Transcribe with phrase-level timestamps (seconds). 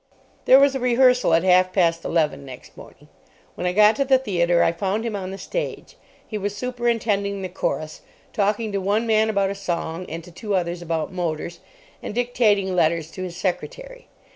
[0.45, 3.07] There was a rehearsal at half past eleven next morning.
[3.53, 5.95] When I got to the theatre I found him on the stage.
[6.27, 8.01] He was superintending the chorus,
[8.33, 11.59] talking to one man about a song and to two others about motors,
[12.01, 14.07] and dictating letters to his secretary.